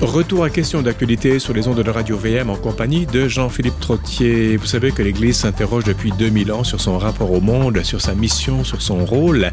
[0.00, 4.56] Retour à question d'actualité sur les ondes de Radio VM en compagnie de Jean-Philippe Trottier.
[4.56, 8.14] Vous savez que l'Église s'interroge depuis 2000 ans sur son rapport au monde, sur sa
[8.14, 9.50] mission, sur son rôle.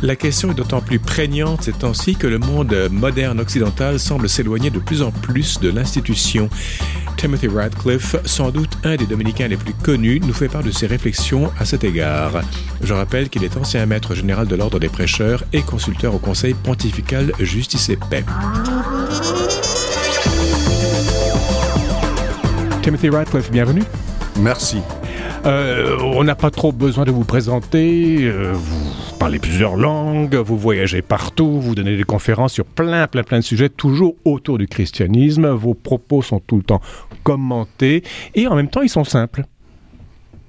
[0.00, 4.70] La question est d'autant plus prégnante ces temps-ci que le monde moderne occidental semble s'éloigner
[4.70, 6.50] de plus en plus de l'institution.
[7.16, 10.86] Timothy Radcliffe, sans doute un des dominicains les plus connus, nous fait part de ses
[10.86, 12.42] réflexions à cet égard.
[12.82, 16.54] Je rappelle qu'il est ancien maître général de l'Ordre des prêcheurs et consulteur au Conseil
[16.54, 18.24] pontifical Justice et Paix.
[22.82, 23.84] Timothy Radcliffe, bienvenue.
[24.40, 24.78] Merci.
[25.46, 28.18] Euh, on n'a pas trop besoin de vous présenter.
[28.22, 33.22] Euh, vous parlez plusieurs langues, vous voyagez partout, vous donnez des conférences sur plein, plein,
[33.22, 35.46] plein de sujets, toujours autour du christianisme.
[35.46, 36.80] Vos propos sont tout le temps
[37.22, 38.02] commentés
[38.34, 39.44] et en même temps, ils sont simples.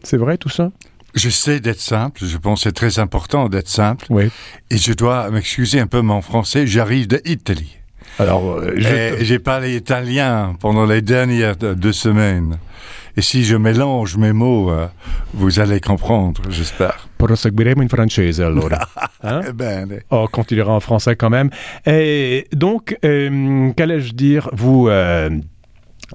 [0.01, 0.71] C'est vrai tout ça?
[1.13, 2.25] J'essaie d'être simple.
[2.25, 4.07] Je pense que c'est très important d'être simple.
[4.09, 4.31] Oui.
[4.71, 6.65] Et je dois m'excuser un peu mon français.
[6.65, 7.77] J'arrive d'Italie.
[8.17, 8.73] Alors, euh,
[9.21, 12.57] j'ai parlé italien pendant les dernières deux semaines.
[13.15, 14.87] Et si je mélange mes mots, euh,
[15.33, 17.07] vous allez comprendre, j'espère.
[17.17, 18.79] Proseguiremo in francese allora.
[19.25, 19.53] Hein?
[19.53, 20.01] Bene.
[20.09, 21.49] Oh, on continuera en français quand même.
[21.85, 25.29] Et donc, euh, qu'allais-je dire Vous euh,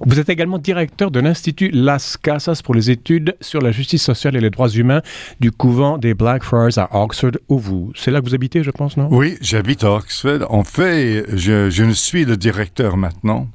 [0.05, 4.35] vous êtes également directeur de l'Institut Las Casas pour les études sur la justice sociale
[4.35, 5.01] et les droits humains
[5.39, 7.91] du couvent des Blackfriars à Oxford, où vous.
[7.95, 9.07] C'est là que vous habitez, je pense, non?
[9.11, 10.45] Oui, j'habite à Oxford.
[10.49, 13.47] En fait, je, je ne suis le directeur maintenant.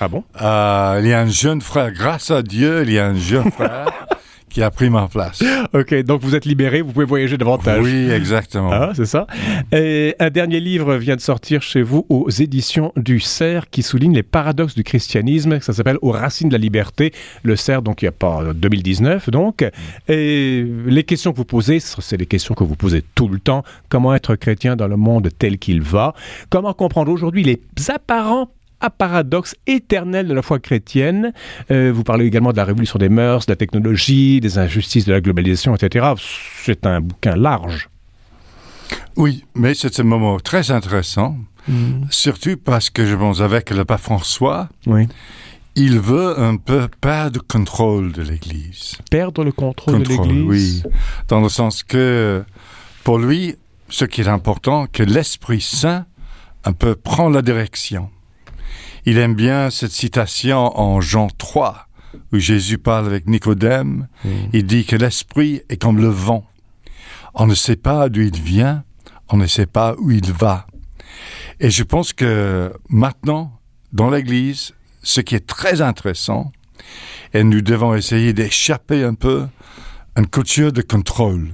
[0.00, 0.22] Ah bon?
[0.40, 3.50] Euh, il y a un jeune frère, grâce à Dieu, il y a un jeune
[3.50, 3.86] frère
[4.48, 5.42] qui a pris ma place.
[5.72, 7.82] Ok, donc vous êtes libéré, vous pouvez voyager davantage.
[7.82, 8.70] Oui, exactement.
[8.72, 9.26] Ah, c'est ça.
[9.72, 14.14] Et un dernier livre vient de sortir chez vous aux éditions du CERF qui souligne
[14.14, 15.60] les paradoxes du christianisme.
[15.60, 17.12] Ça s'appelle Aux racines de la liberté.
[17.42, 19.68] Le CERF, donc il n'y a pas 2019, donc.
[20.08, 23.64] Et les questions que vous posez, c'est les questions que vous posez tout le temps.
[23.88, 26.14] Comment être chrétien dans le monde tel qu'il va?
[26.50, 28.48] Comment comprendre aujourd'hui les apparents
[28.80, 31.32] à paradoxe éternel de la foi chrétienne.
[31.70, 35.12] Euh, vous parlez également de la révolution des mœurs, de la technologie, des injustices de
[35.12, 36.06] la globalisation, etc.
[36.64, 37.88] C'est un bouquin large.
[39.16, 41.36] Oui, mais c'est un moment très intéressant,
[41.66, 42.06] Mm.
[42.10, 45.06] surtout parce que je pense avec le pape François, Oui.
[45.74, 48.96] il veut un peu perdre le contrôle de l'Église.
[49.10, 50.82] Perdre le contrôle, Contrôle, de l'Église.
[50.86, 50.92] oui.
[51.28, 52.42] Dans le sens que,
[53.04, 53.56] pour lui,
[53.90, 56.06] ce qui est important, que l'Esprit Saint
[56.64, 58.08] un peu prend la direction.
[59.06, 61.88] Il aime bien cette citation en Jean 3,
[62.32, 64.08] où Jésus parle avec Nicodème.
[64.24, 64.28] Mm.
[64.52, 66.46] Il dit que l'Esprit est comme le vent.
[67.34, 68.84] On ne sait pas d'où il vient,
[69.28, 70.66] on ne sait pas où il va.
[71.60, 73.52] Et je pense que maintenant,
[73.92, 74.72] dans l'Église,
[75.02, 76.52] ce qui est très intéressant,
[77.34, 79.46] et nous devons essayer d'échapper un peu
[80.14, 81.48] à une culture de contrôle.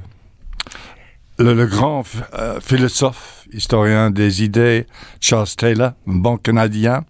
[1.38, 2.04] Le, le grand
[2.34, 4.86] euh, philosophe, historien des idées,
[5.20, 7.04] Charles Taylor, un bon Canadien,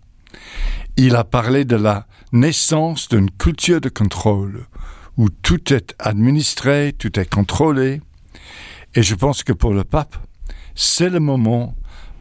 [0.96, 4.66] il a parlé de la naissance d'une culture de contrôle,
[5.16, 8.00] où tout est administré, tout est contrôlé.
[8.94, 10.16] Et je pense que pour le pape,
[10.74, 11.74] c'est le moment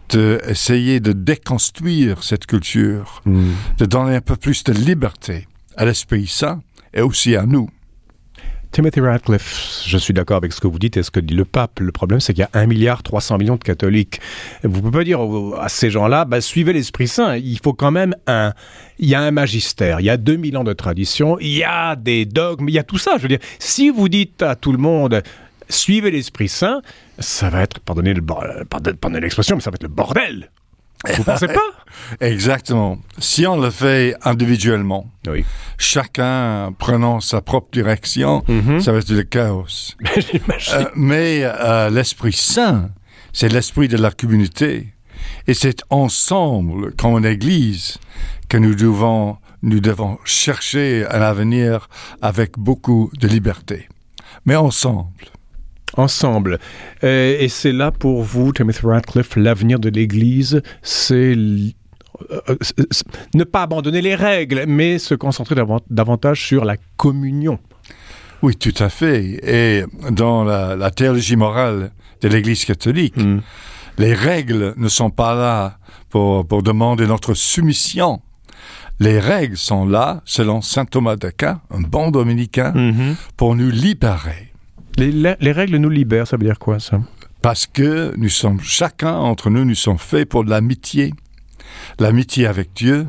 [0.09, 3.51] d'essayer de déconstruire cette culture, Mm.
[3.77, 6.61] de donner un peu plus de liberté à l'Esprit Saint
[6.93, 7.69] et aussi à nous.
[8.73, 11.45] Timothy Radcliffe, je suis d'accord avec ce que vous dites et ce que dit le
[11.45, 11.79] pape.
[11.79, 14.19] Le problème, c'est qu'il y a 1 milliard 300 millions de catholiques.
[14.63, 15.19] Vous pouvez pas dire
[15.59, 17.35] à ces gens-là, bah, suivez l'Esprit Saint.
[17.35, 18.53] Il faut quand même un,
[18.97, 21.95] il y a un magistère, il y a 2000 ans de tradition, il y a
[21.95, 23.17] des dogmes, il y a tout ça.
[23.17, 25.21] Je veux dire, si vous dites à tout le monde,
[25.69, 26.81] suivez l'Esprit Saint,
[27.19, 28.15] ça va être, pardonnez
[29.21, 30.49] l'expression, mais ça va être le bordel.
[31.17, 31.59] Vous pensez pas?
[32.21, 32.97] Exactement.
[33.19, 35.43] Si on le fait individuellement, Oui.
[35.77, 38.79] chacun prenant sa propre direction, Mhm.
[38.79, 39.65] ça va être le chaos.
[40.15, 40.73] J'imagine.
[40.73, 42.89] Euh, mais euh, l'Esprit Saint,
[43.33, 44.93] c'est l'esprit de la communauté.
[45.47, 47.97] Et c'est ensemble, comme une Église,
[48.49, 51.89] que nous devons, nous devons chercher un avenir
[52.21, 53.87] avec beaucoup de liberté.
[54.45, 55.09] Mais ensemble.
[55.97, 56.59] Ensemble.
[57.03, 61.71] Euh, et c'est là pour vous, Timothy Radcliffe, l'avenir de l'Église, c'est euh,
[62.49, 67.59] euh, c'est- ne pas abandonner les règles, mais se concentrer davan- davantage sur la communion.
[68.41, 69.39] Oui, tout à fait.
[69.43, 71.91] Et dans la, la théologie morale
[72.21, 73.39] de l'Église catholique, Mm.
[73.97, 75.77] les règles ne sont pas là
[76.09, 78.21] pour, pour demander notre soumission.
[78.99, 83.15] Les règles sont là, selon saint Thomas d'Aquin, un bon dominicain, Mhm.
[83.37, 84.52] pour nous libérer.
[84.97, 87.01] Les, règles nous libèrent, ça veut dire quoi ça?
[87.41, 91.13] Parce que nous sommes, chacun entre nous, nous sommes faits pour de l'amitié.
[91.99, 93.07] L'amitié avec Dieu,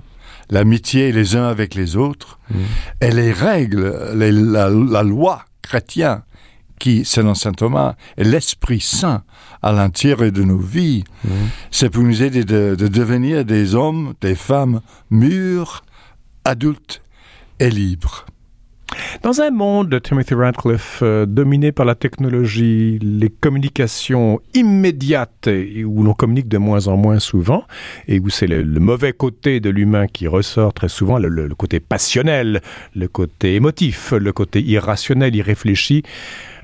[0.51, 2.39] l'amitié les uns avec les autres.
[3.01, 6.23] Et les règles, les- la, la loi chrétienne
[6.79, 9.23] qui, selon saint Thomas, est l'Esprit Saint
[9.63, 11.31] à l'intérieur de nos vies, Mhm.
[11.71, 15.85] c'est pour nous aider de, de devenir des hommes, des femmes mûrs,
[16.45, 17.01] adultes
[17.61, 18.27] et libres.
[19.23, 25.49] Dans un monde, Timothy Radcliffe, euh, dominé par la technologie, les communications immédiates,
[25.85, 27.65] où l'on communique de moins en moins souvent,
[28.07, 32.61] et où c'est le, mauvais côté de l'humain qui ressort très souvent, le, côté passionnel,
[32.95, 36.03] le côté émotif, le côté irrationnel, irréfléchi,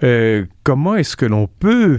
[0.03, 1.99] euh, comment est-ce que l'on peut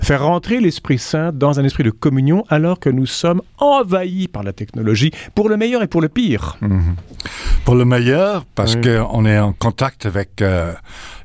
[0.00, 4.42] faire rentrer l'Esprit Saint dans un esprit de communion alors que nous sommes envahis par
[4.42, 6.58] la technologie, pour le meilleur et pour le pire?
[7.64, 8.80] Pour le meilleur, parce Oui.
[8.82, 10.72] qu'on est en contact avec euh,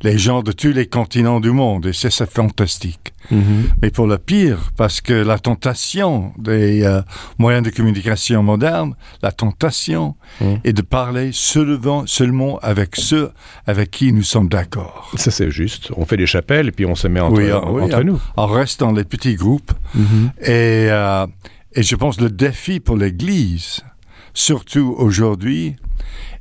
[0.02, 3.14] les gens de tous les continents du monde, et c'est fantastique.
[3.82, 7.02] Mais pour le pire, parce que la tentation des euh,
[7.40, 8.94] moyens de communication modernes,
[9.24, 10.56] la tentation Mm.
[10.66, 13.32] est de parler seulement, seulement avec ceux
[13.66, 15.10] avec qui nous sommes d'accord.
[15.16, 15.92] Ça, c'est juste.
[15.96, 18.04] On fait des chapelles et puis on se met entre, Oui, ah, oui, entre ah.
[18.04, 18.20] nous.
[18.38, 19.72] On reste dans les petits groupes
[20.42, 21.26] et, euh,
[21.74, 23.82] et je pense le défi pour l'Église,
[24.36, 25.76] surtout aujourd'hui,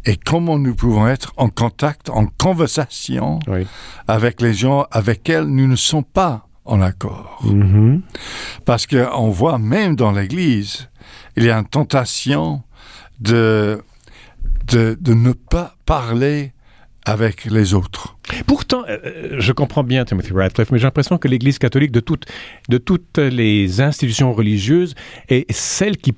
[0.04, 3.66] est comment nous pouvons être en contact, en conversation Oui.
[4.06, 7.40] avec les gens avec lesquels nous ne sommes pas en accord.
[7.44, 8.02] Mhm.
[8.66, 10.90] Parce qu'on voit même dans l'Église,
[11.36, 12.62] il y a une tentation
[13.20, 13.82] de,
[14.66, 16.52] de, de ne pas parler
[17.06, 18.16] avec les autres.
[18.46, 22.24] Pourtant, euh, je comprends bien Timothy Radcliffe, mais j'ai l'impression que l'Église catholique de toutes,
[22.70, 24.94] de toutes les institutions religieuses
[25.28, 26.14] est celle qui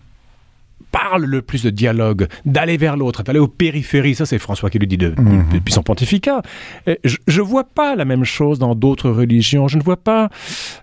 [1.01, 4.15] parle le plus de dialogue, d'aller vers l'autre, d'aller aux périphéries.
[4.15, 5.47] Ça, c'est François qui le dit de- Mhm.
[5.53, 6.43] depuis son pontificat.
[6.89, 9.69] Euh, Je ne vois pas la même chose dans d'autres religions.
[9.69, 10.29] Je ne vois pas...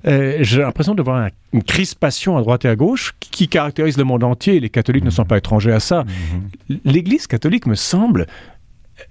[0.07, 3.47] euh, j'ai l'impression de voir un- une crispation à droite et à gauche qui, qui
[3.47, 4.59] caractérise le monde entier.
[4.59, 6.03] Les catholiques ne sont pas étrangers à ça.
[6.85, 8.27] L'Église catholique me semble,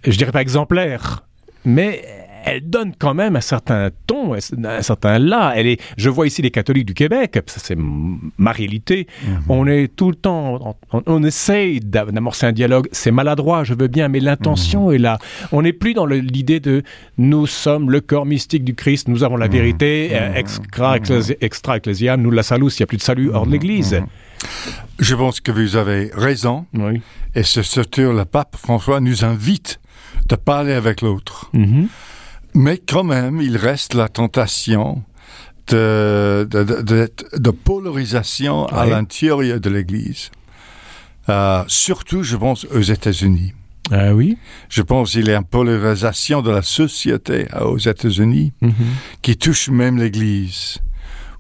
[0.05, 1.25] je dirais pas exemplaire,
[1.65, 2.03] mais
[2.45, 5.53] elle donne quand même un certain ton, un certain là.
[5.57, 7.77] Elle est, je vois ici les catholiques du Québec, ça c'est
[8.39, 9.07] ma réalité.
[9.49, 12.89] On est tout le temps, on, on essaye d'a- d'amorcer un dialogue.
[12.93, 15.19] C'est maladroit, je veux bien, mais l'intention est là.
[15.53, 16.83] On n'est plus dans l'idée de
[17.19, 20.97] nous sommes le corps mystique du Christ, nous avons la vérité, euh, extra,
[21.41, 21.79] extra
[22.19, 24.03] nous la salus, il n'y a plus de salut hors de l'Église.
[24.99, 27.01] Je pense que vous avez raison, Oui.
[27.35, 29.81] et c'est surtout le pape François nous invite
[30.29, 31.51] de parler avec l'autre.
[32.55, 35.03] Mais quand même, il reste la tentation
[35.69, 40.31] de, de, de, de- de polarisation à l'intérieur de l'Église.
[41.29, 43.53] Euh, surtout, je pense, aux États-Unis.
[43.91, 44.37] Ah oui?
[44.69, 48.73] Je pense qu'il y a une polarisation de la société euh, aux États-Unis Mhm.
[49.23, 50.79] qui touche même l'Église,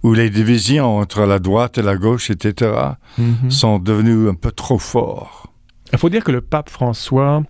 [0.02, 2.72] où les divisions entre la droite et la gauche, etc.,
[3.18, 3.50] Mhm.
[3.50, 5.46] sont devenues un peu trop fortes.
[5.92, 7.42] Il faut dire que le pape François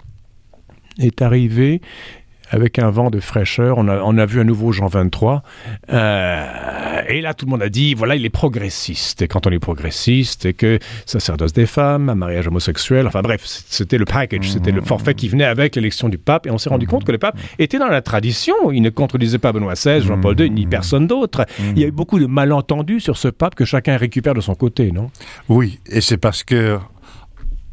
[0.99, 1.81] est arrivé
[2.52, 3.78] avec un vent de fraîcheur.
[3.78, 5.43] On a, on a vu un nouveau Jean 23.
[5.90, 9.22] Euh, et là, tout le monde a dit, voilà, il est progressiste.
[9.22, 13.40] Et quand on est progressiste, et que sacerdoce des femmes, un mariage homosexuel, enfin bref,
[13.44, 16.46] c'était le package, c'était le forfait qui venait avec l'élection du pape.
[16.46, 18.54] Et on s'est rendu compte que le pape était dans la tradition.
[18.70, 21.46] Il ne contredisait pas Benoît XVI, Jean-Paul II, ni personne d'autre.
[21.75, 24.54] Il y a eu beaucoup de malentendus sur ce pape que chacun récupère de son
[24.54, 25.10] côté, non?
[25.49, 26.78] Oui, et c'est parce que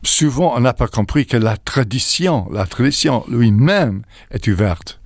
[0.04, 5.00] souvent on n'a pas compris que la tradition, la tradition lui-même est ouverte.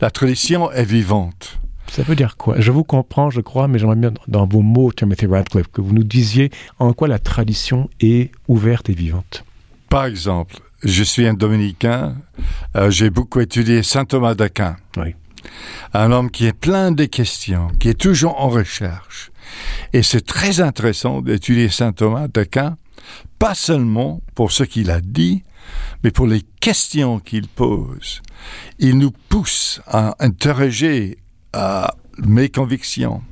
[0.00, 1.58] La tradition est vivante.
[1.90, 2.60] Ça veut dire quoi?
[2.60, 5.92] Je vous comprends, je crois, mais j'aimerais bien, dans vos mots, Timothy Radcliffe, que vous
[5.92, 9.44] nous disiez en quoi la tradition est ouverte et vivante.
[9.88, 12.16] Par exemple, je suis un dominicain,
[12.76, 14.76] euh, j'ai beaucoup étudié saint Thomas d'Aquin.
[14.96, 15.14] Oui.
[15.92, 19.30] Un homme qui est plein de questions, qui est toujours en recherche.
[19.92, 22.76] Et c'est très intéressant d'étudier saint Thomas d'Aquin,
[23.38, 25.42] pas seulement pour ce qu'il a dit,
[26.02, 28.22] mais pour les questions qu'il pose.
[28.78, 31.18] Il nous pousse à interroger
[31.52, 33.22] à mes convictions.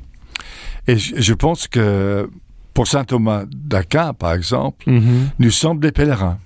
[0.87, 2.29] Et je, je pense que
[2.75, 4.91] pour saint Thomas d'Aquin, par exemple,
[5.39, 6.39] nous sommes des pèlerins.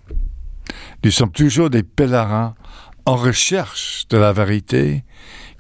[1.05, 2.55] Nous sommes toujours des pèlerins
[3.05, 5.05] en recherche de la vérité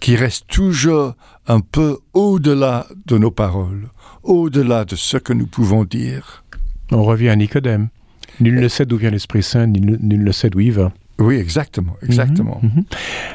[0.00, 1.14] qui reste toujours
[1.46, 3.88] un peu au-delà de nos paroles,
[4.23, 6.44] au-delà de ce que nous pouvons dire.
[6.93, 7.88] On revient à Nicodème.
[8.40, 10.93] Nul ne sait d'où vient l'Esprit Saint, nul, nul ne sait d'où il va.
[11.19, 12.61] Oui, exactement, exactement.
[12.62, 12.85] Mhm, mhm.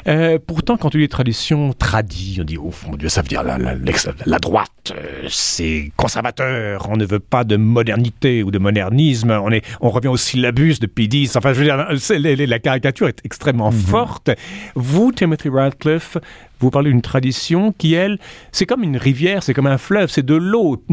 [0.08, 3.27] Euh, pourtant, quand on dit les traditions tradies, on dit, oh mon Dieu, ça veut
[3.27, 8.60] dire la, la, droite, euh, c'est conservateur, on ne veut pas de modernité ou de
[8.60, 13.08] modernisme, on, est, on revient au syllabus de P10, enfin, je veux dire, la caricature
[13.08, 14.29] est extrêmement forte.
[14.75, 16.17] Vous, Timothy Radcliffe,
[16.60, 18.20] vous parlez d'une tradition qui, elle,
[18.51, 20.84] c'est comme une rivière, c'est comme un fleuve, c'est de l'eau.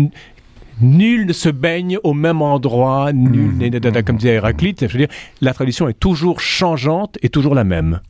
[0.80, 3.58] Nul ne se baigne au même endroit, nul Mhm.
[3.92, 4.86] n'est comme disait Héraclite.
[4.86, 8.00] Je veux dire, la tradition est toujours changeante et toujours la même.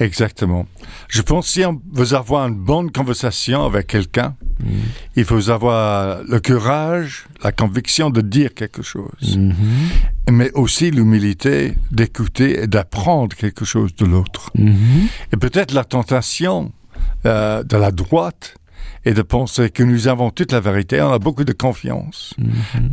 [0.00, 0.66] Exactement.
[1.08, 4.34] Je pense si on veut avoir une bonne conversation avec quelqu'un,
[5.16, 9.38] il faut avoir le courage, la conviction de dire quelque chose,
[10.30, 14.50] mais aussi l'humilité d'écouter et d'apprendre quelque chose de l'autre.
[15.32, 16.72] Et peut-être la tentation
[17.26, 18.56] euh, de la droite
[19.04, 22.34] est de penser que nous avons toute la vérité, on a beaucoup de confiance.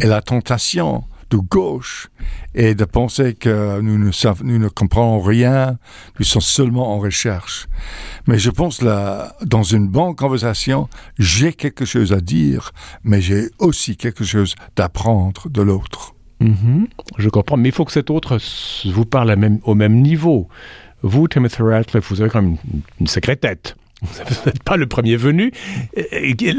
[0.02, 2.10] Et la tentation de gauche
[2.56, 5.78] est de penser que nous ne, sav- nous ne comprenons rien,
[6.20, 7.68] nous sommes seulement en recherche.
[8.28, 12.72] Mais je pense là, dans une bonne conversation, j'ai quelque chose à dire,
[13.06, 16.14] mais j'ai aussi quelque chose d'apprendre de l'autre.
[16.42, 16.88] Mhm.
[17.18, 18.38] Je comprends, mais il faut que cet autre
[18.92, 20.50] vous parle même- au même niveau.
[21.04, 23.76] Vous, Timothy Ratcliffe, vous avez quand même une, une sacrée tête.
[24.02, 24.10] Vous
[24.46, 25.52] n'êtes pas le premier venu.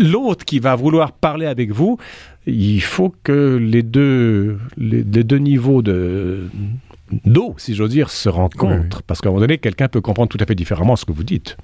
[0.01, 1.99] L'autre qui va vouloir parler avec vous,
[2.47, 6.49] il faut que les deux, les, les deux niveaux de
[7.27, 9.03] d'eau, si j'ose dire, se rencontrent.
[9.03, 11.25] Parce qu'à un moment donné, quelqu'un peut comprendre tout à fait différemment ce que vous
[11.25, 11.57] dites.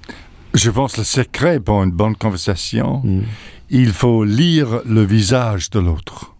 [0.54, 3.20] Je pense le secret pour une bonne conversation, Mm.
[3.70, 6.34] il faut lire le visage de l'autre.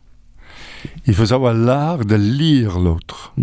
[1.07, 3.35] Il faut avoir l'art de lire l'autre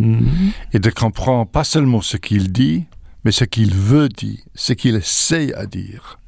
[0.73, 2.85] et de comprendre pas seulement ce qu'il dit,
[3.25, 6.20] mais ce qu'il veut dire, ce qu'il essaie à dire.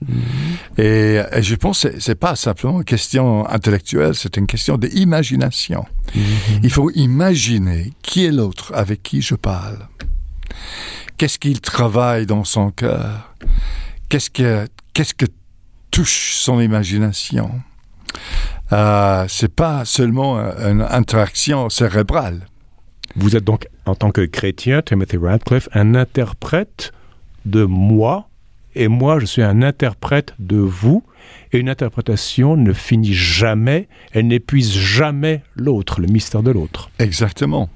[0.78, 5.86] Et, et je pense que c'est- pas simplement une question intellectuelle, c'est une question d'imagination.
[6.64, 9.78] Il faut imaginer qui est l'autre avec qui je parle.
[11.18, 13.34] Qu'est-ce qu'il travaille dans son cœur?
[14.10, 15.26] Qu'est-ce que, qu'est-ce que
[15.92, 17.52] touche son imagination?
[18.72, 22.48] Euh, C'est pas seulement une interaction cérébrale.
[23.18, 26.94] Vous êtes donc, en tant que chrétien, Timothy Radcliffe, un interprète
[27.46, 28.30] de moi,
[28.76, 31.04] et moi, je suis un interprète de vous,
[31.52, 36.92] et une interprétation ne finit jamais, elle n'épuise jamais l'autre, le mystère de l'autre.
[37.00, 37.70] Exactement.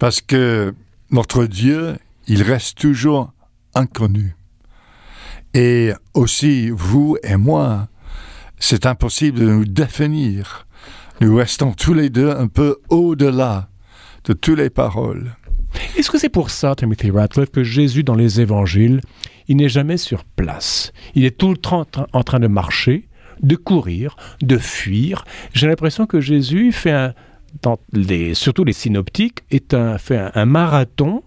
[0.00, 0.74] Parce que
[1.12, 1.94] notre Dieu,
[2.26, 3.32] il reste toujours
[3.76, 4.34] inconnu.
[5.54, 7.86] Et aussi, vous et moi,
[8.58, 10.66] c'est impossible de nous définir.
[11.20, 13.68] Nous restons tous les deux un peu au-delà
[14.24, 15.36] de toutes les paroles.
[15.98, 19.00] Est-ce que c'est pour ça, Timothy Radcliffe, que Jésus, dans les évangiles,
[19.48, 20.92] il n'est jamais sur place?
[21.14, 23.08] Il est tout le temps en train- de marcher,
[23.42, 25.24] de courir, de fuir.
[25.52, 27.12] J'ai l'impression que Jésus fait un,
[27.62, 31.22] dans les, surtout les synoptiques, est un, fait un, un marathon.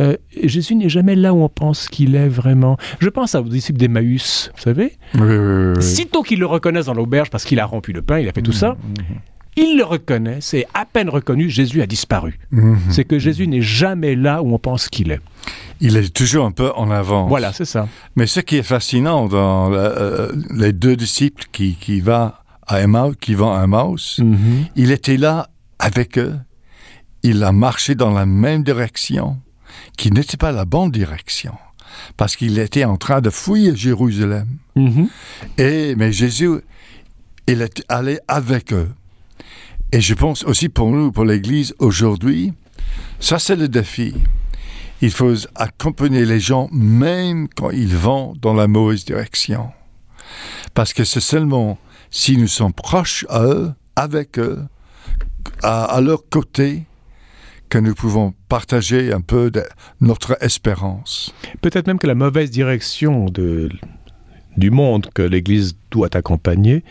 [0.00, 2.76] Euh, Jésus n'est jamais là où on pense qu'il est vraiment.
[3.00, 4.96] Je pense à vos disciples d'Emmaüs, vous savez?
[5.14, 5.82] Oui, oui, oui, oui.
[5.82, 8.42] Sitôt qu'ils le reconnaissent dans l'auberge parce qu'il a rompu le pain, il a fait
[8.42, 8.76] tout ça,
[9.56, 12.38] ils le reconnaissent et à peine reconnu, Jésus a disparu.
[12.50, 12.78] Mhm.
[12.90, 15.20] C'est que Jésus n'est jamais là où on pense qu'il est.
[15.80, 17.28] Il est toujours un peu en avance.
[17.28, 17.88] Voilà, c'est ça.
[18.16, 23.16] Mais ce qui est fascinant dans euh, les deux disciples qui, qui, va à Emmaüs,
[23.20, 24.20] qui vont à Emmaüs,
[24.76, 26.36] il était là avec eux.
[27.22, 29.38] Il a marché dans la même direction,
[29.96, 31.54] qui n'était pas la bonne direction,
[32.16, 34.46] parce qu'il était en train de fuir Jérusalem.
[34.76, 35.08] Mhm.
[35.58, 36.60] Et mais Jésus,
[37.46, 38.90] il est allé avec eux.
[39.92, 42.52] Et je pense aussi pour nous, pour l'Église aujourd'hui,
[43.18, 44.14] ça c'est le défi.
[45.02, 49.70] Il faut accompagner les gens même quand ils vont dans la mauvaise direction.
[50.74, 51.76] Parce que c'est seulement
[52.10, 54.62] si nous sommes proches à eux, avec eux,
[55.62, 56.84] à, leur côté,
[57.68, 59.50] que nous pouvons partager un peu
[60.00, 61.34] notre espérance.
[61.62, 66.84] Peut-être même que la mauvaise direction du monde que l'Église doit accompagner,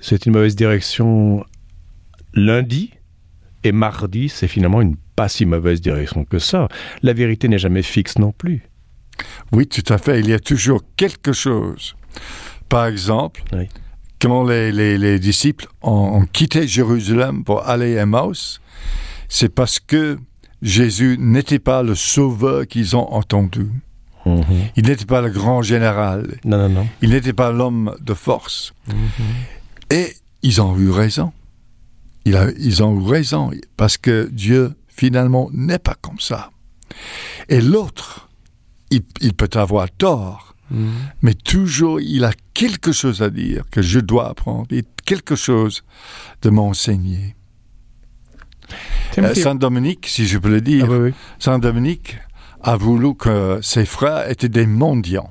[0.00, 1.44] c'est une mauvaise direction
[2.34, 2.92] lundi
[3.64, 6.68] et mardi, c'est finalement une pas si mauvaise direction que ça.
[7.02, 8.62] La vérité n'est jamais fixe non plus.
[9.52, 10.20] Oui, tout à fait.
[10.20, 11.96] Il y a toujours quelque chose.
[12.68, 13.68] Par exemple, Oui.
[14.20, 18.60] quand les, les- les disciples ont, ont quitté Jérusalem pour aller à Emmaüs,
[19.28, 20.18] c'est parce que
[20.62, 23.66] Jésus n'était pas le sauveur qu'ils ont entendu.
[24.76, 26.36] Il n'était pas le grand général.
[26.44, 26.86] Non, non, non.
[27.00, 28.74] Il n'était pas l'homme de force.
[29.90, 31.32] Et ils ont eu raison.
[32.28, 36.50] Il a- ils ont raison parce que Dieu, finalement, n'est pas comme ça.
[37.48, 38.28] Et l'autre,
[38.90, 40.54] il, il peut avoir tort,
[41.22, 45.82] mais toujours il a quelque chose à dire que je dois apprendre, et quelque chose
[46.42, 47.34] de m'enseigner.
[49.30, 51.14] Euh, Saint Dominique, si je peux le dire, Ah oui, oui.
[51.38, 52.18] Saint Dominique
[52.62, 55.30] a voulu que ses frères étaient des mendiants.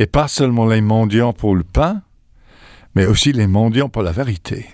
[0.00, 2.02] Et pas seulement les mendiants pour le pain,
[2.96, 4.66] mais aussi les mendiants pour la vérité.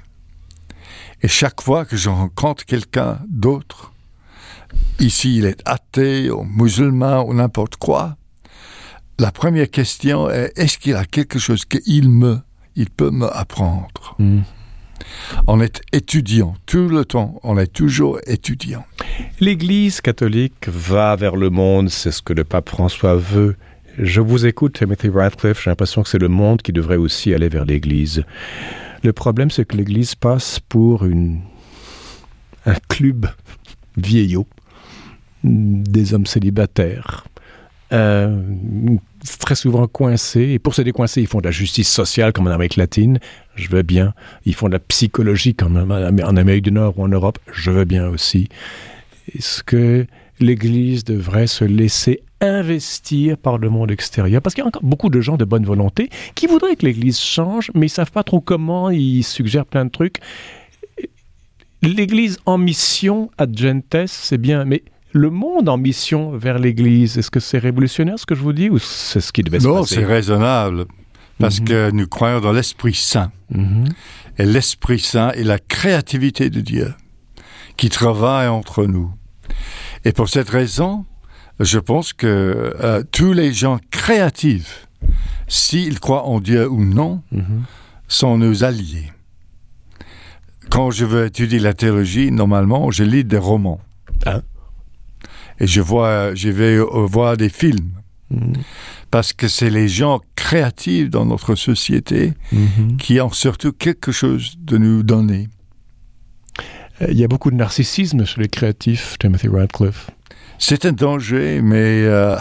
[1.22, 3.92] Et chaque fois que je rencontre quelqu'un d'autre,
[5.00, 8.16] ici il est athée ou musulman ou n'importe quoi,
[9.18, 12.38] la première question est est-ce qu'il a quelque chose qu'il me,
[12.76, 14.14] il peut me apprendre?
[14.18, 14.42] Mm.
[15.46, 18.84] On est étudiant tout le temps, on est toujours étudiant.
[19.40, 23.56] L'Église catholique va vers le monde, c'est ce que le pape François veut.
[23.98, 27.48] Je vous écoute, Timothy Radcliffe, j'ai l'impression que c'est le monde qui devrait aussi aller
[27.48, 28.24] vers l'Église.
[29.02, 31.40] Le problème, c'est que l'Église passe pour une...
[32.66, 33.26] un club
[33.96, 34.46] vieillot,
[35.44, 37.26] des hommes célibataires,
[37.92, 38.40] euh,
[39.40, 40.50] très souvent coincés.
[40.50, 43.18] Et pour se décoincer, ils font de la justice sociale comme en Amérique latine.
[43.54, 44.14] Je veux bien.
[44.44, 47.38] Ils font de la psychologie comme en Amérique du Nord ou en Europe.
[47.52, 48.48] Je veux bien aussi.
[49.34, 50.06] Est-ce que
[50.40, 55.10] l'Église devrait se laisser investir par le monde extérieur Parce qu'il y a encore beaucoup
[55.10, 58.40] de gens de bonne volonté qui voudraient que l'Église change, mais ils savent pas trop
[58.40, 58.90] comment.
[58.90, 60.18] Ils suggèrent plein de trucs.
[61.82, 67.18] L'Église en mission à Gentes, c'est bien, mais le monde en mission vers l'Église.
[67.18, 69.62] Est-ce que c'est révolutionnaire ce que je vous dis ou c'est ce qui devait non,
[69.62, 69.96] se passer?
[69.96, 70.86] Non, c'est raisonnable
[71.38, 71.68] parce mm -hmm.
[71.68, 73.30] que nous croyons dans l'Esprit Saint.
[73.50, 73.92] Mm -hmm.
[74.38, 76.94] Et l'Esprit Saint est la créativité de Dieu
[77.76, 79.10] qui travaille entre nous.
[80.08, 81.04] Et pour cette raison,
[81.60, 82.26] je pense que
[82.80, 84.88] euh, tous les gens créatifs,
[85.48, 87.60] s'ils croient en Dieu ou non, mm -hmm.
[88.08, 89.12] sont nos alliés.
[90.70, 93.80] Quand je veux étudier la théologie, normalement, je lis des romans.
[94.24, 94.40] Hein?
[95.60, 97.92] et je vois, je vais voir des films.
[98.30, 98.52] Mmh.
[99.10, 102.96] Parce que c'est les gens créatifs dans notre société mmh.
[102.98, 105.48] qui ont surtout quelque chose de nous donner.
[107.06, 110.10] Il y a beaucoup de narcissisme chez les créatifs, Timothy Radcliffe.
[110.58, 112.36] C'est un danger, mais euh,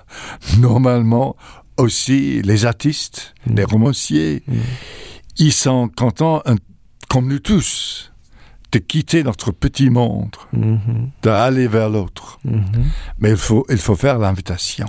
[0.58, 1.36] normalement
[1.76, 3.54] aussi les artistes, mmh.
[3.54, 4.42] les romanciers,
[5.38, 6.42] ils sont contents,
[7.08, 8.12] comme nous tous,
[8.72, 11.08] de quitter notre petit monde, mm -hmm.
[11.22, 12.38] d'aller vers l'autre.
[12.44, 12.84] Mm -hmm.
[13.18, 14.88] Mais il faut, il faut faire l'invitation.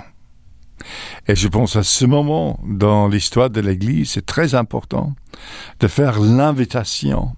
[1.28, 5.14] Et je pense à ce moment dans l'histoire de l'Église, c'est très important
[5.80, 7.36] de faire l'invitation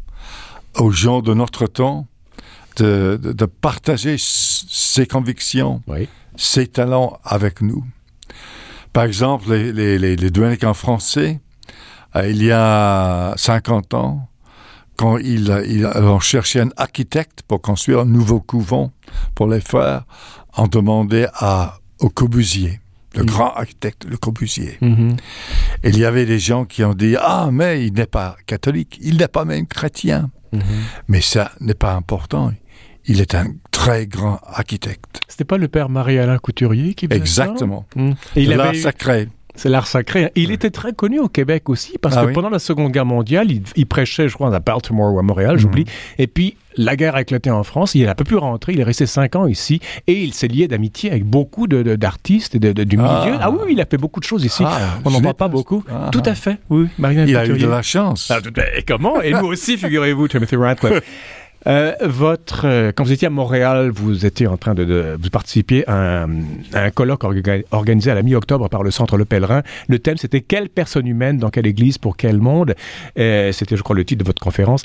[0.78, 2.06] aux gens de notre temps
[2.76, 6.08] de, de, de partager ses convictions, oui.
[6.36, 7.84] ses talents avec nous.
[8.92, 11.40] Par exemple, les, les, les, les dominicains français,
[12.16, 14.28] euh, il y a 50 ans,
[14.96, 18.92] quand ils, ils ont cherché un architecte pour construire un nouveau couvent
[19.34, 20.04] pour les frères,
[20.56, 22.80] ont demandé à, au Corbusier,
[23.14, 23.26] le mmh.
[23.26, 24.78] grand architecte, le Corbusier.
[24.80, 25.16] Mmh.
[25.82, 28.98] Et il y avait des gens qui ont dit Ah, mais il n'est pas catholique,
[29.02, 30.30] il n'est pas même chrétien.
[30.52, 30.60] Mmh.
[31.08, 32.52] Mais ça n'est pas important.
[33.06, 35.20] Il est un très grand architecte.
[35.28, 37.86] C'était pas le père Marie-Alain Couturier qui faisait Exactement.
[37.94, 38.00] Ça
[38.36, 39.28] Et il avait sacré.
[39.56, 40.30] C'est l'art sacré.
[40.36, 40.54] Il ouais.
[40.54, 42.32] était très connu au Québec aussi parce ah que oui?
[42.32, 45.58] pendant la Seconde Guerre mondiale, il, il, prêchait, je crois, à Baltimore ou à Montréal,
[45.58, 45.84] j'oublie.
[46.18, 47.94] Et puis, la guerre a éclaté en France.
[47.94, 48.72] Il n'a pas pu rentrer.
[48.74, 52.72] Il est resté cinq ans ici et il s'est lié d'amitié avec beaucoup d'artistes de,
[52.72, 53.08] de, du milieu.
[53.08, 53.38] Ah.
[53.42, 53.50] ah.
[53.50, 54.62] oui, il a fait beaucoup de choses ici.
[54.66, 55.84] Ah, On n'en parle pas beaucoup.
[55.90, 56.10] Ah.
[56.12, 56.58] Tout à fait.
[56.68, 57.52] Oui, Marina Il Couturier.
[57.52, 58.30] a eu de la chance.
[58.76, 59.20] et comment?
[59.22, 61.02] Et nous aussi, figurez-vous, Timothy Radcliffe.
[61.66, 65.30] Euh, votre, euh, quand vous étiez à Montréal, vous étiez en train de, de vous
[65.30, 66.28] participiez à un,
[66.72, 69.62] à un colloque orga organisé à la mi-octobre par le Centre Le Pèlerin.
[69.88, 72.74] Le thème, c'était quelle personne humaine dans quelle église pour quel monde?
[73.18, 74.84] Euh, c'était, je crois, le titre de votre conférence.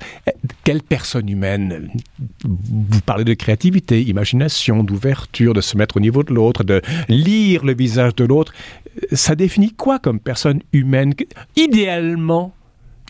[0.64, 1.90] Quelle personne humaine?
[2.44, 7.64] Vous parlez de créativité, imagination, d'ouverture, de se mettre au niveau de l'autre, de lire
[7.64, 8.54] le visage de l'autre.
[9.12, 11.14] Ça définit quoi comme personne humaine?
[11.56, 12.54] Idéalement,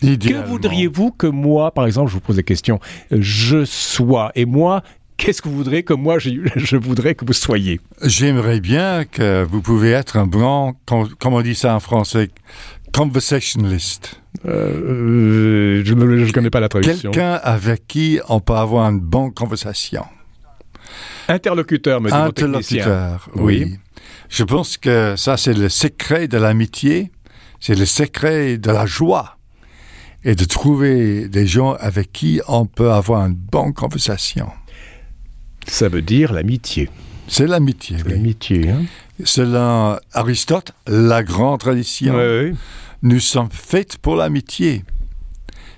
[0.02, 4.32] que voudriez-vous que moi, par exemple, je vous pose des questions, je sois?
[4.34, 4.82] Et moi,
[5.16, 7.80] qu'est-ce que vous voudrez que moi, je, voudrais que vous soyez?
[8.02, 12.30] J'aimerais bien que vous pouvez être un blanc, comme, comme on dit ça en français,
[12.92, 14.20] conversationalist.
[14.46, 17.10] Euh, je ne connais pas la traduction.
[17.10, 20.04] Quelqu'un avec qui on peut avoir une bonne conversation.
[21.28, 23.64] Interlocuteur, me dit Interlocuteur, oui.
[23.64, 23.78] oui.
[24.28, 27.12] Je pense que ça, c'est le secret de l'amitié,
[27.60, 29.36] c'est le secret de la joie
[30.24, 34.48] et de trouver des gens avec qui on peut avoir une bonne conversation.
[35.66, 36.88] Ça veut dire l'amitié.
[37.28, 37.96] C'est l'amitié.
[38.04, 38.12] Oui.
[38.12, 38.70] L'amitié.
[38.70, 38.82] Hein?
[39.24, 42.56] Selon Aristote, la grande tradition, oui, oui.
[43.02, 44.84] nous sommes faits pour l'amitié.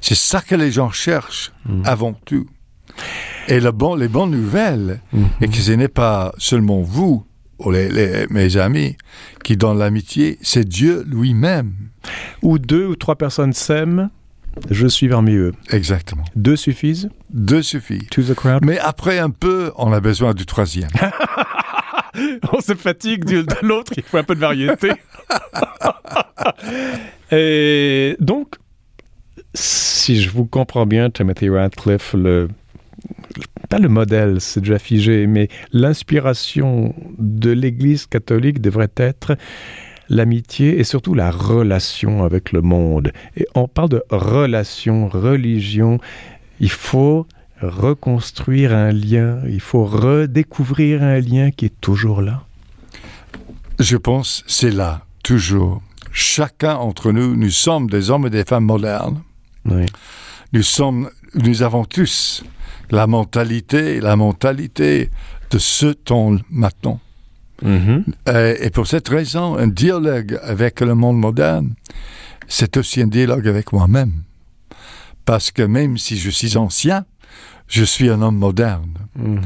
[0.00, 1.82] C'est ça que les gens cherchent mmh.
[1.84, 2.46] avant tout.
[3.48, 5.24] Et le bon, les bonnes nouvelles, mmh.
[5.40, 7.24] et que ce n'est pas seulement vous,
[7.58, 8.96] ou les, les, mes amis,
[9.42, 11.72] qui donnent l'amitié, c'est Dieu lui-même.
[12.42, 14.10] Où deux ou trois personnes s'aiment,
[14.70, 15.52] je suis parmi eux.
[15.70, 16.24] Exactement.
[16.36, 18.08] Deux suffisent Deux suffisent.
[18.10, 18.64] To the crowd.
[18.64, 20.90] Mais après un peu, on a besoin du troisième.
[22.52, 24.90] on se fatigue de l'autre, il faut un peu de variété.
[27.32, 28.56] Et donc,
[29.54, 32.48] si je vous comprends bien, Timothy Radcliffe, le,
[33.68, 39.36] pas le modèle, c'est déjà figé, mais l'inspiration de l'Église catholique devrait être
[40.08, 43.12] l'amitié et surtout la relation avec le monde.
[43.36, 45.98] Et on parle de relation, religion.
[46.60, 47.26] Il faut
[47.60, 52.44] reconstruire un lien, il faut redécouvrir un lien qui est toujours là.
[53.78, 55.82] Je pense c'est là, toujours.
[56.12, 59.22] Chacun entre nous, nous sommes des hommes et des femmes modernes.
[59.64, 59.86] Oui.
[60.52, 62.44] Nous sommes, nous avons tous
[62.90, 65.10] la mentalité, la mentalité
[65.50, 67.00] de ce temps maintenant.
[67.62, 68.04] Mhm.
[68.28, 71.74] Euh, et pour cette raison, un dialogue avec le monde moderne,
[72.48, 74.12] c'est aussi un dialogue avec moi-même.
[75.24, 77.06] Parce que même si je suis ancien,
[77.66, 78.92] je suis un homme moderne.
[79.16, 79.40] Mhm.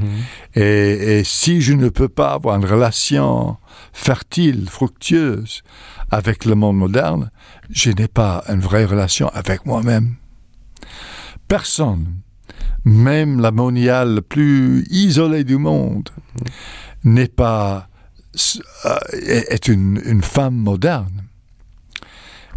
[0.54, 3.56] Et, et si je ne peux pas avoir une relation
[3.92, 5.62] fertile, fructueuse
[6.10, 7.30] avec le monde moderne,
[7.70, 10.16] je n'ai pas une vraie relation avec moi-même.
[11.46, 12.06] Personne,
[12.84, 16.08] même la moniale la plus isolée du monde,
[17.04, 17.88] n'est pas
[18.34, 21.24] est est une, femme moderne.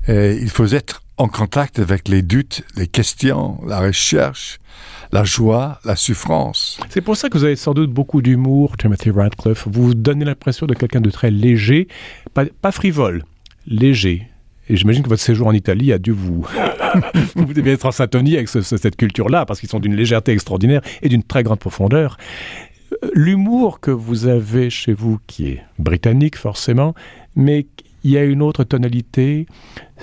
[0.07, 4.59] Il faut être en contact avec les doutes, les questions, la recherche,
[5.11, 6.79] la joie, la souffrance.
[6.89, 9.67] C'est pour ça que vous avez sans doute beaucoup d'humour, Timothy Radcliffe.
[9.69, 11.87] Vous donnez l'impression de quelqu'un de très léger,
[12.33, 13.23] pas, frivole,
[13.67, 14.27] léger.
[14.69, 16.47] Et j'imagine que votre séjour en Italie a dû vous...
[17.35, 20.31] vous devez être en syntonie avec ce- ce- cette culture-là, parce qu'ils sont d'une légèreté
[20.31, 22.17] extraordinaire et d'une très grande profondeur.
[23.13, 26.93] L'humour que vous avez chez vous, qui est britannique forcément,
[27.35, 27.67] mais
[28.03, 29.45] il y a une autre tonalité,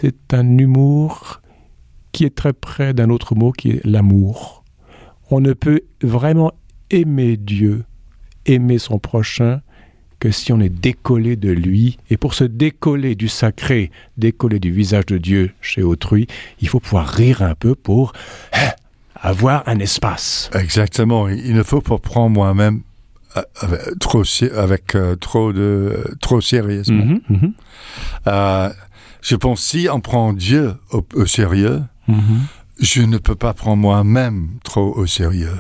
[0.01, 1.41] c'est un humour
[2.13, 4.65] qui est très près d'un autre mot qui est l'amour.
[5.31, 6.53] On ne peut vraiment
[6.91, 7.85] aimer Dieu,
[8.47, 9.61] aimer son prochain,
[10.21, 11.99] que si on est décollé de lui.
[12.11, 16.27] Et pour se décoller du sacré, décoller du visage de Dieu chez autrui,
[16.61, 18.13] il faut pouvoir rire un peu pour
[18.53, 18.71] hein,
[19.23, 20.51] avoir un espace.
[20.55, 21.29] Exactement.
[21.29, 22.83] Il ne faut pas prendre moi-même
[23.37, 24.23] euh, avec, trop,
[24.57, 27.05] avec euh, trop de trop sérieusement.
[27.05, 27.53] Mhm, mhm,
[28.27, 28.71] Euh,
[29.23, 32.41] je pense si on prend Dieu au, au sérieux, mhm.
[32.81, 35.59] je ne peux pas prendre moi-même trop au sérieux.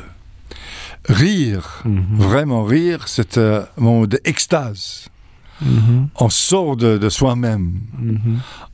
[1.08, 1.82] Rire,
[2.14, 5.08] vraiment rire, c'est un moment d'extase.
[6.16, 7.80] On sort de, de soi-même.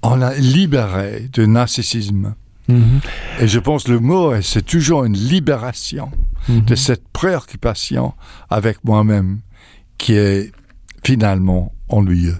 [0.02, 2.34] On a libéré du narcissisme.
[2.68, 3.00] Mhm,
[3.40, 6.10] Et je pense que le mot, c'est toujours une libération
[6.48, 6.64] mhm.
[6.64, 8.14] de cette préoccupation
[8.50, 9.40] avec moi-même
[9.98, 10.52] qui est
[11.04, 12.38] finalement ennuyeux.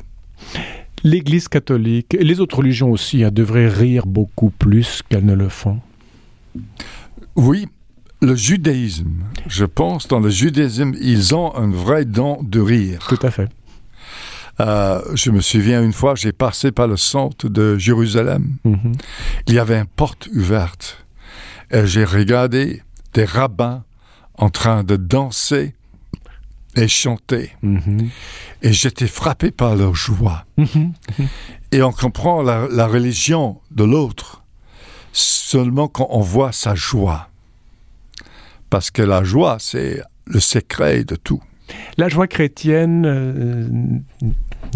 [1.02, 5.50] L'Église catholique et les autres religions aussi hein, devraient rire beaucoup plus qu'elles ne le
[5.50, 5.80] font.
[7.37, 7.66] Oui,
[8.22, 9.10] le judaïsme,
[9.46, 13.06] je pense, dans le judaïsme, ils ont un vrai don de rire.
[13.08, 13.50] Tout à fait.
[14.60, 18.56] Euh, je me souviens une fois, j'ai passé par le centre de Jérusalem.
[18.64, 18.92] Mhm,
[19.48, 21.04] Il y avait une porte ouverte.
[21.70, 22.82] Et j'ai regardé
[23.14, 23.82] des rabbins
[24.38, 25.74] en train de danser
[26.76, 27.52] et chanter.
[27.62, 28.10] mhm,
[28.62, 30.44] Et j'étais frappé par leur joie.
[30.56, 30.92] mhm.
[31.72, 34.42] Et on comprend la, la religion de l'autre
[35.12, 37.28] seulement quand on voit sa joie.
[38.70, 41.42] Parce que la joie, c'est le secret de tout.
[41.96, 43.68] La joie chrétienne euh,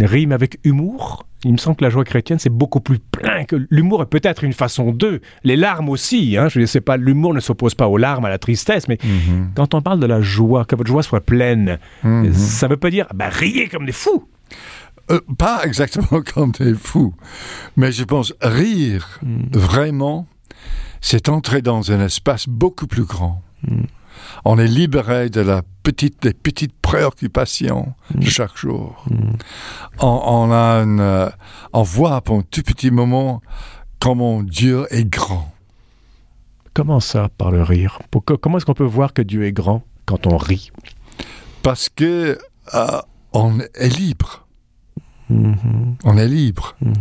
[0.01, 1.25] rime avec humour.
[1.45, 4.43] Il me semble que la joie chrétienne, c'est beaucoup plus plein que l'humour est peut-être
[4.43, 5.21] une façon d'eux.
[5.45, 6.37] Les larmes aussi.
[6.37, 8.99] Hein, je ne sais pas, l'humour ne s'oppose pas aux larmes, à la tristesse, mais
[9.55, 12.33] quand on parle de la joie, que votre joie soit pleine, Mhm.
[12.33, 14.29] ça ne veut pas dire bah, riez comme des fous.
[15.11, 17.15] Euh, pas exactement comme des fous,
[17.77, 19.21] mais je pense rire
[19.53, 20.27] vraiment,
[21.01, 23.43] c'est entrer dans un espace beaucoup plus grand.
[23.67, 23.83] Mm.
[24.45, 29.05] On est libéré de la petite, des petites préoccupations de chaque jour.
[30.01, 31.31] On, on a une,
[31.73, 33.43] on voit pour un tout petit moment
[34.01, 35.53] comment Dieu est grand.
[36.75, 37.99] Comment ça, par le rire?
[38.11, 40.71] Pour que- Comment est-ce qu'on peut voir que Dieu est grand quand on rit?
[41.63, 42.39] Parce que
[42.75, 42.87] euh,
[43.33, 44.47] on est libre.
[45.29, 46.75] Mhm, On est libre.
[46.81, 46.95] mhm,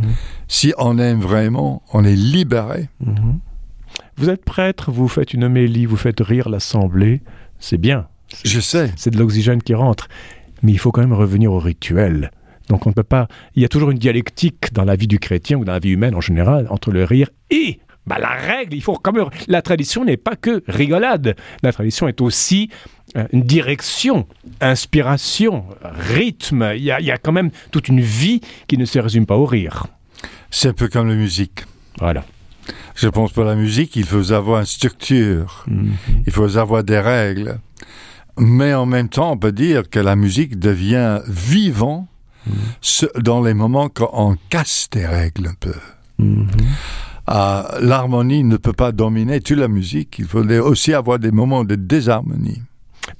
[0.50, 2.90] Si on aime vraiment, on est libéré.
[3.00, 3.40] mhm.
[4.18, 7.22] Vous êtes prêtre, vous faites une homélie, vous faites rire l'assemblée,
[7.60, 8.08] c'est bien.
[8.44, 8.92] Je sais.
[8.96, 10.08] c'est de l'oxygène qui rentre.
[10.64, 12.32] Mais il faut quand même revenir au rituel.
[12.70, 13.28] Donc on ne peut pas.
[13.56, 15.92] Il y a toujours une dialectique dans la vie du chrétien ou dans la vie
[15.92, 18.74] humaine en général entre le rire et bah, la règle.
[18.76, 19.26] Il faut quand même.
[19.48, 21.36] La tradition n'est pas que rigolade.
[21.64, 22.70] La tradition est aussi
[23.16, 24.28] euh, une direction,
[24.60, 26.72] inspiration, rythme.
[26.76, 29.26] Il y, a, il y a quand même toute une vie qui ne se résume
[29.26, 29.88] pas au rire.
[30.52, 31.66] C'est un peu comme la musique.
[32.00, 32.26] Voilà.
[32.96, 35.92] Je pense pour la musique, il faut avoir une structure, Mhm.
[36.26, 37.60] il faut avoir des règles.
[38.38, 42.08] Mais en même temps, on peut dire que la musique devient vivant
[42.82, 45.74] ce- dans les moments quand on casse des règles un peu.
[46.20, 46.48] Mhm.
[47.28, 50.16] Ah, L'harmonie ne peut pas dominer toute la musique.
[50.20, 52.62] Il faut aussi avoir des moments de désharmonie.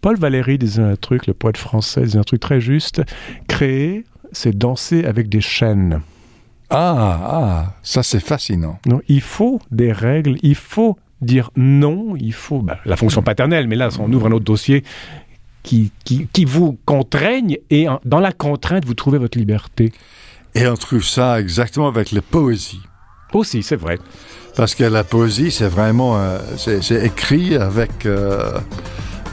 [0.02, 3.02] Paul Valéry disait un truc, le poète français disait un truc très juste.
[3.48, 6.02] Créer, c'est danser avec des chaînes.
[6.70, 8.80] Ah, ah, ça c'est fascinant.
[8.86, 13.68] Non, il faut des règles, il faut dire non, il faut bah, la fonction paternelle,
[13.68, 14.84] mais là, on ouvre un autre dossier
[15.64, 19.92] qui, qui, qui vous contraigne et en, dans la contrainte, vous trouvez votre liberté.
[20.56, 22.82] Et on trouve ça exactement avec la poésie.
[23.34, 24.00] Aussi, c'est vrai.
[24.56, 28.60] Parce que la poésie, c'est vraiment, euh, c'est écrit avec, euh,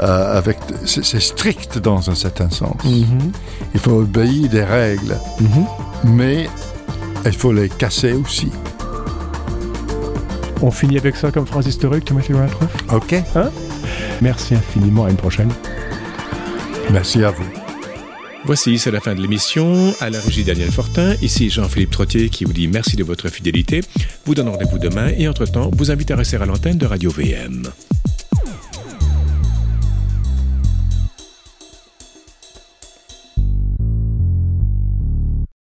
[0.01, 2.77] euh, avec, c'est strict dans un certain sens.
[2.85, 3.33] Mm -hmm.
[3.75, 5.66] Il faut obéir des règles, mm -hmm.
[6.18, 6.49] mais
[7.25, 8.51] il faut les casser aussi.
[10.62, 13.14] On finit avec ça comme phrase historique, Timothy Radcliffe Ok.
[13.35, 13.51] Hein
[14.23, 15.51] Merci infiniment, à une prochaine.
[16.90, 17.45] Merci à vous.
[18.45, 19.95] Voici, c'est la fin de l'émission.
[20.01, 23.81] À la régie Daniel Fortin, ici Jean-Philippe Trottier qui vous dit merci de votre fidélité,
[24.27, 27.64] vous donne rendez-vous demain et entre-temps, vous invite à rester à l'antenne de Radio VM.